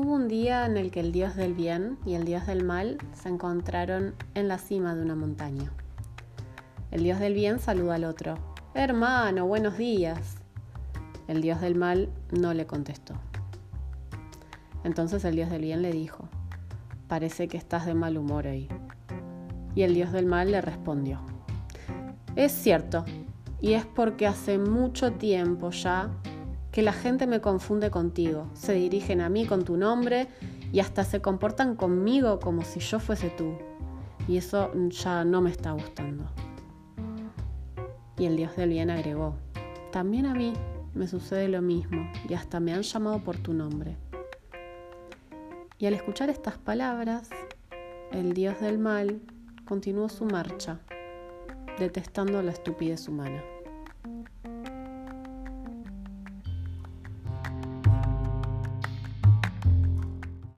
[0.00, 2.98] Hubo un día en el que el dios del bien y el dios del mal
[3.20, 5.72] se encontraron en la cima de una montaña.
[6.92, 8.36] El dios del bien saluda al otro.
[8.74, 10.36] Hermano, buenos días.
[11.26, 13.14] El dios del mal no le contestó.
[14.84, 16.28] Entonces el dios del bien le dijo,
[17.08, 18.68] parece que estás de mal humor hoy.
[19.74, 21.18] Y el dios del mal le respondió,
[22.36, 23.04] es cierto,
[23.60, 26.08] y es porque hace mucho tiempo ya
[26.78, 30.28] que la gente me confunde contigo, se dirigen a mí con tu nombre
[30.72, 33.58] y hasta se comportan conmigo como si yo fuese tú.
[34.28, 36.30] Y eso ya no me está gustando.
[38.16, 39.34] Y el Dios del bien agregó,
[39.90, 40.52] también a mí
[40.94, 43.96] me sucede lo mismo y hasta me han llamado por tu nombre.
[45.78, 47.28] Y al escuchar estas palabras,
[48.12, 49.20] el Dios del mal
[49.64, 50.78] continuó su marcha,
[51.80, 53.42] detestando la estupidez humana.